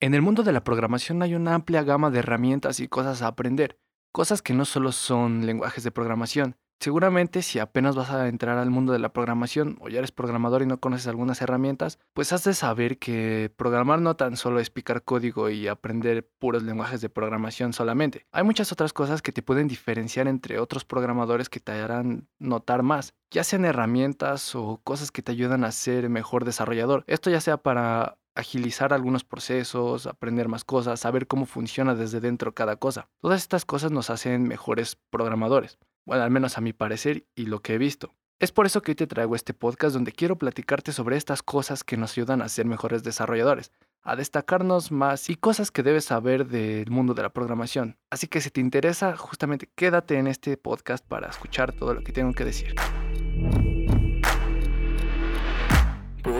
[0.00, 3.26] En el mundo de la programación hay una amplia gama de herramientas y cosas a
[3.26, 3.80] aprender,
[4.12, 6.56] cosas que no solo son lenguajes de programación.
[6.78, 10.62] Seguramente si apenas vas a entrar al mundo de la programación o ya eres programador
[10.62, 14.70] y no conoces algunas herramientas, pues has de saber que programar no tan solo es
[14.70, 18.24] picar código y aprender puros lenguajes de programación solamente.
[18.30, 22.84] Hay muchas otras cosas que te pueden diferenciar entre otros programadores que te harán notar
[22.84, 27.02] más, ya sean herramientas o cosas que te ayudan a ser mejor desarrollador.
[27.08, 32.54] Esto ya sea para agilizar algunos procesos, aprender más cosas, saber cómo funciona desde dentro
[32.54, 33.08] cada cosa.
[33.20, 35.78] Todas estas cosas nos hacen mejores programadores.
[36.06, 38.14] Bueno, al menos a mi parecer y lo que he visto.
[38.38, 41.82] Es por eso que hoy te traigo este podcast donde quiero platicarte sobre estas cosas
[41.82, 46.46] que nos ayudan a ser mejores desarrolladores, a destacarnos más y cosas que debes saber
[46.46, 47.98] del mundo de la programación.
[48.10, 52.12] Así que si te interesa, justamente quédate en este podcast para escuchar todo lo que
[52.12, 52.76] tengo que decir.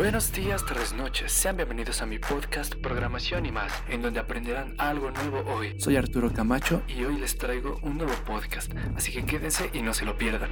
[0.09, 1.31] Buenos días, tardes, noches.
[1.31, 5.79] Sean bienvenidos a mi podcast Programación y más, en donde aprenderán algo nuevo hoy.
[5.79, 9.93] Soy Arturo Camacho y hoy les traigo un nuevo podcast, así que quédense y no
[9.93, 10.49] se lo pierdan.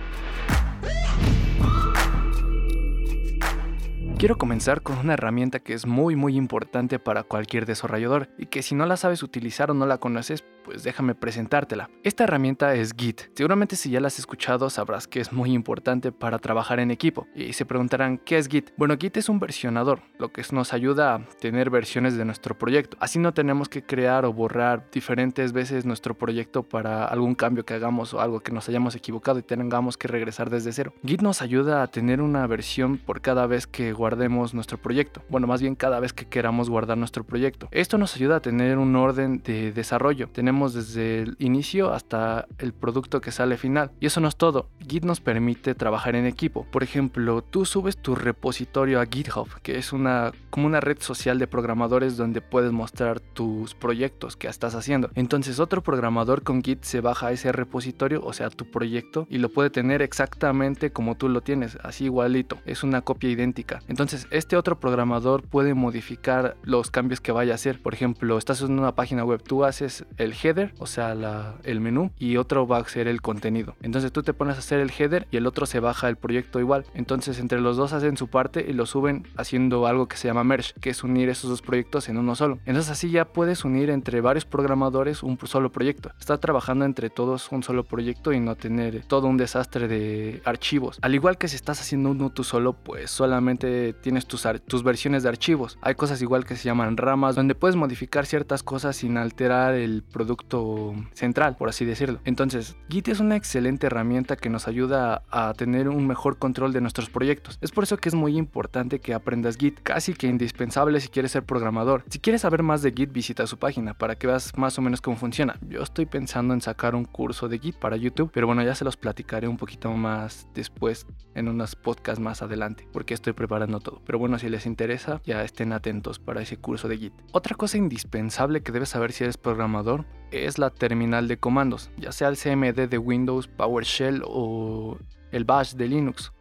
[4.18, 8.62] Quiero comenzar con una herramienta que es muy muy importante para cualquier desarrollador y que
[8.62, 11.90] si no la sabes utilizar o no la conoces, pues déjame presentártela.
[12.02, 13.20] Esta herramienta es Git.
[13.34, 17.28] Seguramente si ya la has escuchado sabrás que es muy importante para trabajar en equipo.
[17.36, 18.70] Y se preguntarán, ¿qué es Git?
[18.76, 22.96] Bueno, Git es un versionador, lo que nos ayuda a tener versiones de nuestro proyecto.
[23.00, 27.74] Así no tenemos que crear o borrar diferentes veces nuestro proyecto para algún cambio que
[27.74, 30.94] hagamos o algo que nos hayamos equivocado y tengamos que regresar desde cero.
[31.04, 35.20] Git nos ayuda a tener una versión por cada vez que guardemos nuestro proyecto.
[35.28, 37.66] Bueno, más bien cada vez que queramos guardar nuestro proyecto.
[37.72, 40.28] Esto nos ayuda a tener un orden de desarrollo.
[40.28, 43.90] Tenemos desde el inicio hasta el producto que sale final.
[43.98, 44.68] Y eso no es todo.
[44.88, 46.64] Git nos permite trabajar en equipo.
[46.70, 51.40] Por ejemplo, tú subes tu repositorio a GitHub, que es una como una red social
[51.40, 55.10] de programadores donde puedes mostrar tus proyectos que estás haciendo.
[55.16, 59.38] Entonces, otro programador con Git se baja a ese repositorio, o sea, tu proyecto, y
[59.38, 62.56] lo puede tener exactamente como tú lo tienes, así igualito.
[62.64, 63.80] Es una copia idéntica.
[63.96, 67.80] Entonces, este otro programador puede modificar los cambios que vaya a hacer.
[67.80, 72.10] Por ejemplo, estás en una página web, tú haces el header, o sea, el menú,
[72.18, 73.74] y otro va a ser el contenido.
[73.80, 76.60] Entonces tú te pones a hacer el header y el otro se baja el proyecto
[76.60, 76.84] igual.
[76.92, 80.44] Entonces entre los dos hacen su parte y lo suben haciendo algo que se llama
[80.44, 82.58] merge, que es unir esos dos proyectos en uno solo.
[82.66, 86.10] Entonces así ya puedes unir entre varios programadores un solo proyecto.
[86.20, 90.98] Está trabajando entre todos un solo proyecto y no tener todo un desastre de archivos.
[91.00, 95.22] Al igual que si estás haciendo uno tú solo, pues solamente tienes tus, tus versiones
[95.22, 95.78] de archivos.
[95.82, 100.02] Hay cosas igual que se llaman ramas, donde puedes modificar ciertas cosas sin alterar el
[100.02, 102.20] producto central, por así decirlo.
[102.24, 106.80] Entonces, Git es una excelente herramienta que nos ayuda a tener un mejor control de
[106.80, 107.58] nuestros proyectos.
[107.60, 111.32] Es por eso que es muy importante que aprendas Git, casi que indispensable si quieres
[111.32, 112.04] ser programador.
[112.08, 115.00] Si quieres saber más de Git, visita su página para que veas más o menos
[115.00, 115.58] cómo funciona.
[115.68, 118.84] Yo estoy pensando en sacar un curso de Git para YouTube, pero bueno, ya se
[118.84, 124.00] los platicaré un poquito más después en unos podcasts más adelante, porque estoy preparando todo.
[124.04, 127.12] Pero bueno, si les interesa, ya estén atentos para ese curso de Git.
[127.32, 132.12] Otra cosa indispensable que debes saber si eres programador es la terminal de comandos, ya
[132.12, 134.98] sea el CMD de Windows, PowerShell o
[135.32, 136.32] el Bash de Linux,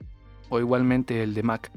[0.50, 1.72] o igualmente el de Mac.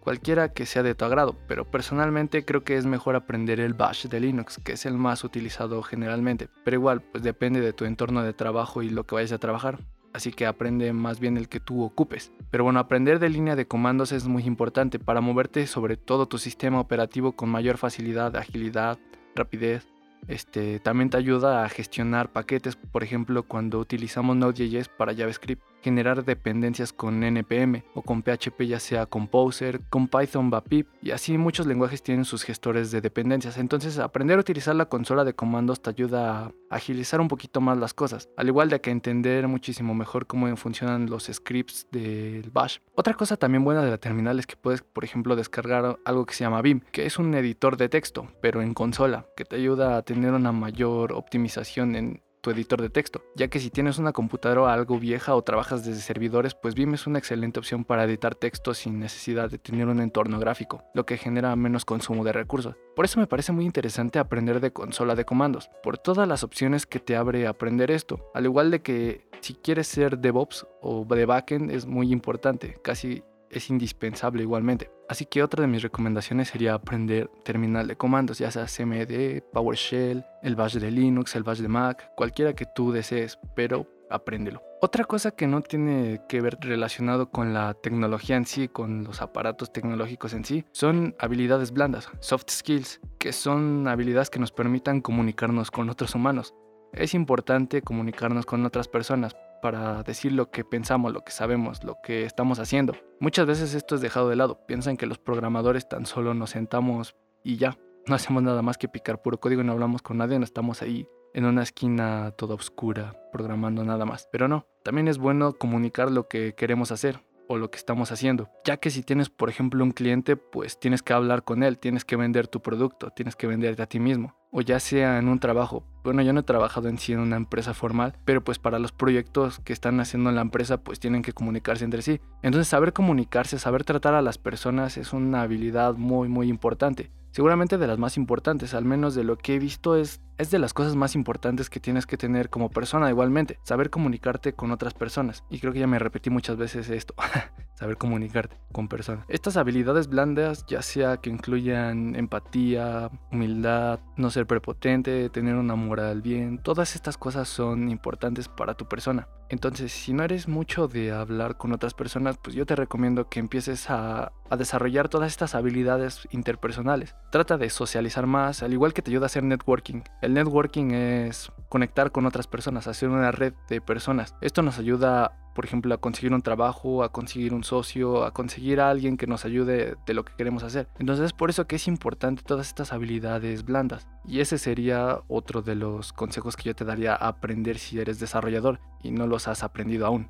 [0.00, 4.06] Cualquiera que sea de tu agrado, pero personalmente creo que es mejor aprender el Bash
[4.06, 6.48] de Linux, que es el más utilizado generalmente.
[6.64, 9.80] Pero igual, pues depende de tu entorno de trabajo y lo que vayas a trabajar.
[10.16, 12.32] Así que aprende más bien el que tú ocupes.
[12.50, 16.38] Pero bueno, aprender de línea de comandos es muy importante para moverte sobre todo tu
[16.38, 18.98] sistema operativo con mayor facilidad, agilidad,
[19.34, 19.86] rapidez
[20.28, 26.24] este, también te ayuda a gestionar paquetes, por ejemplo, cuando utilizamos Node.js para JavaScript generar
[26.24, 31.38] dependencias con npm o con PHP ya sea Composer, con Python va pip y así
[31.38, 33.56] muchos lenguajes tienen sus gestores de dependencias.
[33.56, 37.78] Entonces aprender a utilizar la consola de comandos te ayuda a agilizar un poquito más
[37.78, 42.78] las cosas, al igual de que entender muchísimo mejor cómo funcionan los scripts del bash.
[42.96, 46.34] Otra cosa también buena de la terminal es que puedes, por ejemplo, descargar algo que
[46.34, 49.96] se llama Vim, que es un editor de texto, pero en consola, que te ayuda
[49.96, 54.72] a tener una mayor optimización en editor de texto, ya que si tienes una computadora
[54.72, 58.74] algo vieja o trabajas desde servidores, pues Vim es una excelente opción para editar texto
[58.74, 62.76] sin necesidad de tener un entorno gráfico, lo que genera menos consumo de recursos.
[62.94, 66.86] Por eso me parece muy interesante aprender de consola de comandos, por todas las opciones
[66.86, 71.26] que te abre aprender esto, al igual de que si quieres ser DevOps o de
[71.26, 73.22] backend es muy importante, casi
[73.56, 74.90] es indispensable igualmente.
[75.08, 80.24] Así que otra de mis recomendaciones sería aprender terminal de comandos, ya sea CMD, PowerShell,
[80.42, 84.62] el bash de Linux, el bash de Mac, cualquiera que tú desees, pero apréndelo.
[84.80, 89.22] Otra cosa que no tiene que ver relacionado con la tecnología en sí, con los
[89.22, 95.00] aparatos tecnológicos en sí, son habilidades blandas, soft skills, que son habilidades que nos permitan
[95.00, 96.54] comunicarnos con otros humanos.
[96.92, 101.98] Es importante comunicarnos con otras personas para decir lo que pensamos, lo que sabemos, lo
[102.02, 102.94] que estamos haciendo.
[103.20, 104.66] Muchas veces esto es dejado de lado.
[104.66, 107.78] Piensan que los programadores tan solo nos sentamos y ya.
[108.06, 110.82] No hacemos nada más que picar puro código y no hablamos con nadie, no estamos
[110.82, 114.28] ahí en una esquina toda oscura programando nada más.
[114.30, 118.48] Pero no, también es bueno comunicar lo que queremos hacer o lo que estamos haciendo.
[118.64, 122.04] Ya que si tienes, por ejemplo, un cliente, pues tienes que hablar con él, tienes
[122.04, 124.34] que vender tu producto, tienes que venderte a ti mismo.
[124.50, 125.84] O ya sea en un trabajo.
[126.02, 128.92] Bueno, yo no he trabajado en sí en una empresa formal, pero pues para los
[128.92, 132.20] proyectos que están haciendo en la empresa, pues tienen que comunicarse entre sí.
[132.42, 137.10] Entonces, saber comunicarse, saber tratar a las personas es una habilidad muy, muy importante.
[137.32, 140.58] Seguramente de las más importantes, al menos de lo que he visto, es, es de
[140.58, 144.94] las cosas más importantes que tienes que tener como persona igualmente, saber comunicarte con otras
[144.94, 145.44] personas.
[145.50, 147.14] Y creo que ya me repetí muchas veces esto,
[147.74, 149.24] saber comunicarte con personas.
[149.28, 156.22] Estas habilidades blandas, ya sea que incluyan empatía, humildad, no ser prepotente, tener una moral
[156.22, 159.28] bien, todas estas cosas son importantes para tu persona.
[159.48, 163.38] Entonces, si no eres mucho de hablar con otras personas, pues yo te recomiendo que
[163.38, 167.16] empieces a, desarrollar todas estas habilidades interpersonales.
[167.30, 170.02] Trata de socializar más, al igual que te ayuda a hacer networking.
[170.26, 174.34] El networking es conectar con otras personas, hacer una red de personas.
[174.40, 178.80] Esto nos ayuda por ejemplo, a conseguir un trabajo, a conseguir un socio, a conseguir
[178.80, 180.88] a alguien que nos ayude de lo que queremos hacer.
[180.98, 184.08] Entonces es por eso que es importante todas estas habilidades blandas.
[184.26, 188.18] Y ese sería otro de los consejos que yo te daría a aprender si eres
[188.18, 190.28] desarrollador y no los has aprendido aún.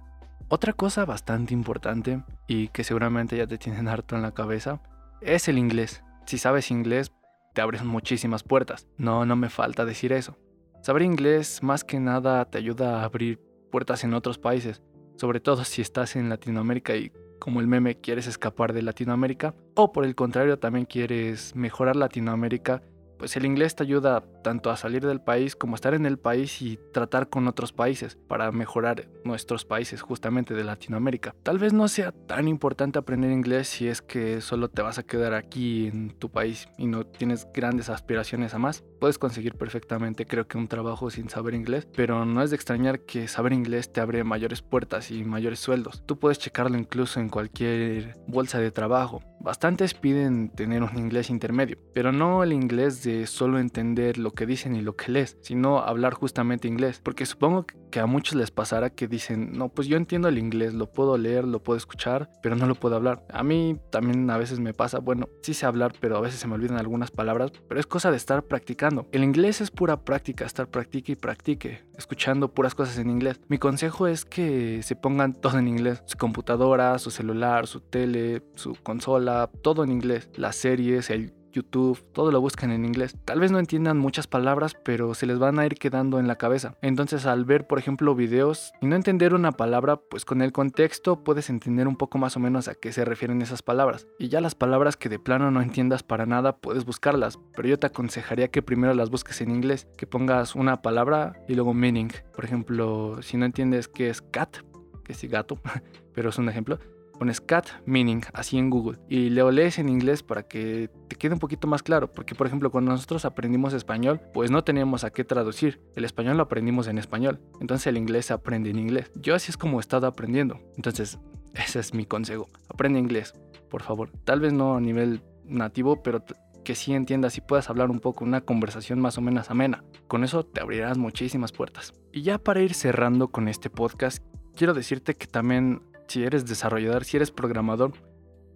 [0.49, 4.83] Otra cosa bastante importante y que seguramente ya te tienen harto en la cabeza
[5.23, 6.05] es el inglés.
[6.27, 7.11] Si sabes inglés,
[7.57, 8.87] te abres muchísimas puertas.
[8.99, 10.37] No, no me falta decir eso.
[10.83, 13.41] Saber inglés más que nada te ayuda a abrir
[13.73, 14.81] puertas en otros países
[15.17, 19.93] sobre todo si estás en Latinoamérica y como el meme quieres escapar de Latinoamérica, o
[19.93, 22.83] por el contrario también quieres mejorar Latinoamérica
[23.19, 26.19] pues el inglés te ayuda tanto a salir del país como a estar en el
[26.19, 31.35] país y tratar con otros países para mejorar nuestros países justamente de Latinoamérica.
[31.43, 35.03] Tal vez no sea tan importante aprender inglés si es que solo te vas a
[35.03, 38.85] quedar aquí en tu país y no tienes grandes aspiraciones a más.
[39.01, 43.01] Puedes conseguir perfectamente creo que un trabajo sin saber inglés, pero no es de extrañar
[43.01, 46.05] que saber inglés te abre mayores puertas y mayores sueldos.
[46.07, 49.23] Tú puedes checarlo incluso en cualquier bolsa de trabajo.
[49.41, 54.47] Bastantes piden tener un inglés intermedio, pero no el inglés de solo entender lo que
[54.47, 57.01] dicen y lo que lees, sino hablar justamente inglés.
[57.03, 60.75] Porque supongo que a muchos les pasará que dicen, no, pues yo entiendo el inglés,
[60.75, 63.25] lo puedo leer, lo puedo escuchar, pero no lo puedo hablar.
[63.33, 66.47] A mí también a veces me pasa, bueno, sí sé hablar, pero a veces se
[66.47, 69.09] me olvidan algunas palabras, pero es cosa de estar practicando.
[69.11, 73.41] El inglés es pura práctica, estar practique y practique, escuchando puras cosas en inglés.
[73.49, 78.43] Mi consejo es que se pongan todo en inglés, su computadora, su celular, su tele,
[78.55, 80.29] su consola, todo en inglés.
[80.37, 83.17] Las series, el YouTube, todo lo buscan en inglés.
[83.25, 86.37] Tal vez no entiendan muchas palabras, pero se les van a ir quedando en la
[86.37, 86.77] cabeza.
[86.83, 91.25] Entonces al ver, por ejemplo, videos y no entender una palabra, pues con el contexto
[91.25, 94.07] puedes entender un poco más o menos a qué se refieren esas palabras.
[94.19, 97.79] Y ya las palabras que de plano no entiendas para nada, puedes buscarlas, pero yo
[97.79, 102.13] te aconsejaría que primero las busques en inglés, que pongas una palabra y luego meaning.
[102.35, 104.59] Por ejemplo, si no entiendes qué es cat,
[105.05, 105.59] que es gato,
[106.15, 106.79] pero es un ejemplo,
[107.19, 111.35] pones cat meaning así en Google y lo lees en inglés para que te quede
[111.35, 115.11] un poquito más claro, porque por ejemplo cuando nosotros aprendimos español, pues no teníamos a
[115.11, 119.11] qué traducir, el español lo aprendimos en español, entonces el inglés se aprende en inglés.
[119.15, 121.19] Yo así es como he estado aprendiendo, entonces
[121.55, 123.35] ese es mi consejo, aprende inglés,
[123.71, 126.23] por favor, tal vez no a nivel nativo, pero
[126.67, 129.85] que sí entiendas y puedas hablar un poco, una conversación más o menos amena.
[130.09, 131.95] Con eso te abrirás muchísimas puertas.
[132.11, 134.25] Y ya para ir cerrando con este podcast,
[134.57, 137.93] quiero decirte que también si eres desarrollador, si eres programador,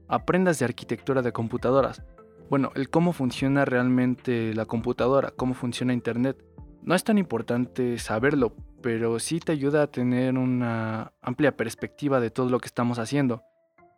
[0.09, 2.03] aprendas de arquitectura de computadoras.
[2.49, 6.45] Bueno, el cómo funciona realmente la computadora, cómo funciona Internet.
[6.83, 12.31] No es tan importante saberlo, pero sí te ayuda a tener una amplia perspectiva de
[12.31, 13.43] todo lo que estamos haciendo.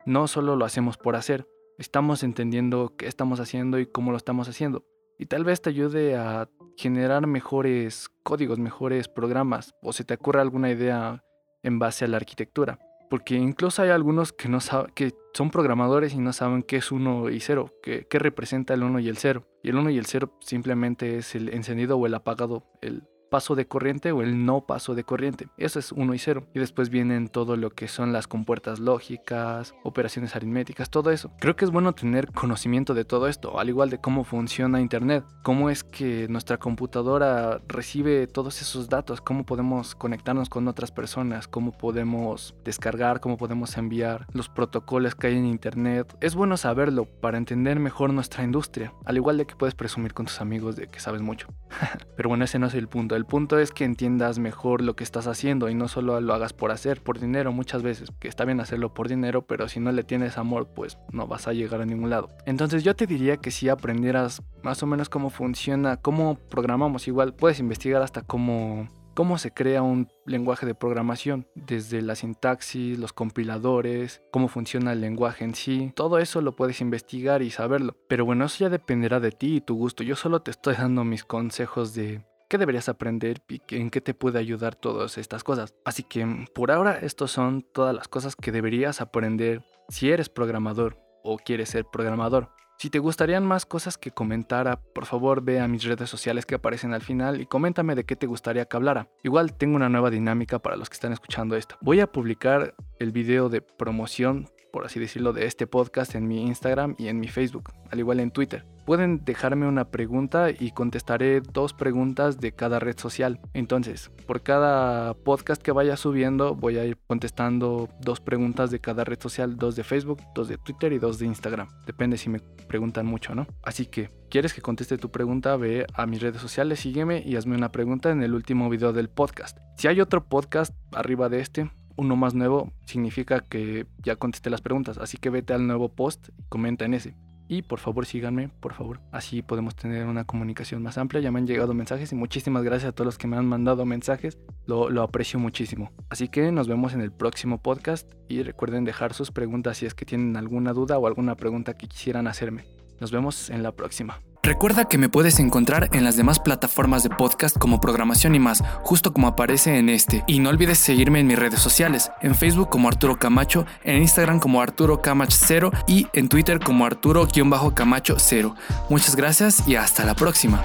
[0.05, 1.47] No solo lo hacemos por hacer,
[1.79, 4.85] estamos entendiendo qué estamos haciendo y cómo lo estamos haciendo.
[5.19, 10.41] Y tal vez te ayude a generar mejores códigos, mejores programas, o si te ocurre
[10.41, 11.23] alguna idea
[11.63, 12.79] en base a la arquitectura
[13.13, 14.59] porque incluso hay algunos que, no
[14.95, 19.01] que son programadores y no saben qué es 1 y 0, qué, representa el 1
[19.01, 19.45] y el 0.
[19.63, 23.03] Y el 1 y el 0 simplemente es el encendido o el apagado, el
[23.33, 25.49] paso de corriente o el no paso de corriente.
[25.57, 26.47] Eso es 1 y 0.
[26.55, 31.33] Y después vienen todo lo que son las compuertas lógicas, operaciones aritméticas, todo eso.
[31.41, 35.25] Creo que es bueno tener conocimiento de todo esto, al igual de cómo funciona Internet,
[35.43, 41.49] cómo es que nuestra computadora recibe todos esos datos, cómo podemos conectarnos con otras personas,
[41.49, 46.15] cómo podemos descargar, cómo podemos enviar los protocolos que hay en Internet.
[46.21, 50.27] Es bueno saberlo para entender mejor nuestra industria, al igual de que puedes presumir con
[50.27, 51.49] tus amigos de que sabes mucho.
[52.17, 53.22] Pero bueno, ese no es el punto.
[53.25, 56.71] Punto es que entiendas mejor lo que estás haciendo y no solo lo hagas por
[56.71, 60.05] hacer, por dinero muchas veces, que está bien hacerlo por dinero, pero si no le
[60.05, 62.31] tienes amor, pues no vas a llegar a ningún lado.
[62.47, 67.35] Entonces yo te diría que si aprendieras más o menos cómo funciona, cómo programamos, igual
[67.35, 73.13] puedes investigar hasta cómo cómo se crea un lenguaje de programación, desde la sintaxis, los
[73.13, 77.97] compiladores, cómo funciona el lenguaje en sí, todo eso lo puedes investigar y saberlo.
[78.09, 80.03] Pero bueno, eso ya dependerá de ti y tu gusto.
[80.03, 82.23] Yo solo te estoy dando mis consejos de
[82.53, 85.75] qué deberías aprender y en qué te puede ayudar todas estas cosas.
[85.87, 90.99] Así que por ahora estos son todas las cosas que deberías aprender si eres programador
[91.25, 92.51] o quieres ser programador.
[92.77, 96.57] Si te gustarían más cosas que comentara, por favor ve a mis redes sociales que
[96.57, 99.09] aparecen al final y coméntame de qué te gustaría que hablara.
[99.23, 101.79] Igual tengo una nueva dinámica para los que están escuchando esto.
[101.81, 106.47] Voy a publicar el video de promoción por así decirlo, de este podcast en mi
[106.47, 108.65] Instagram y en mi Facebook, al igual en Twitter.
[108.85, 113.41] Pueden dejarme una pregunta y contestaré dos preguntas de cada red social.
[113.55, 119.05] Entonces, por cada podcast que vaya subiendo, voy a ir contestando dos preguntas de cada
[119.05, 121.69] red social, dos de Facebook, dos de Twitter y dos de Instagram.
[121.87, 123.47] Depende si me preguntan mucho, ¿no?
[123.63, 125.57] Así que, ¿quieres que conteste tu pregunta?
[125.57, 129.09] Ve a mis redes sociales, sígueme y hazme una pregunta en el último video del
[129.09, 129.59] podcast.
[129.77, 134.61] Si hay otro podcast arriba de este, uno más nuevo significa que ya contesté las
[134.61, 137.15] preguntas, así que vete al nuevo post y comenta en ese.
[137.49, 139.01] Y por favor síganme, por favor.
[139.11, 141.21] Así podemos tener una comunicación más amplia.
[141.21, 143.85] Ya me han llegado mensajes y muchísimas gracias a todos los que me han mandado
[143.85, 144.39] mensajes.
[144.67, 145.91] Lo, lo aprecio muchísimo.
[146.09, 149.95] Así que nos vemos en el próximo podcast y recuerden dejar sus preguntas si es
[149.95, 152.65] que tienen alguna duda o alguna pregunta que quisieran hacerme.
[153.01, 154.21] Nos vemos en la próxima.
[154.45, 158.61] Recuerda que me puedes encontrar en las demás plataformas de podcast como programación y más,
[158.83, 160.25] justo como aparece en este.
[160.27, 164.41] Y no olvides seguirme en mis redes sociales, en Facebook como Arturo Camacho, en Instagram
[164.41, 168.57] como Arturo Camacho 0 y en Twitter como Arturo-Camacho 0.
[168.91, 170.61] Muchas gracias y hasta la próxima.